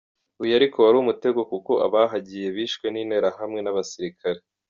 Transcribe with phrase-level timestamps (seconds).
[0.41, 4.39] Uyu ariko wari umutego kuko abahagiye bishwe n’Interahamwe n’abasirikare.